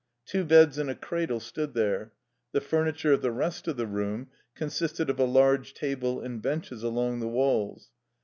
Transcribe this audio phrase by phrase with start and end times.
[0.25, 2.13] Two beds and a cradle stood there.
[2.53, 6.41] The furni ture of the rest of the room consisted of a large table and
[6.41, 7.91] benches along the walls.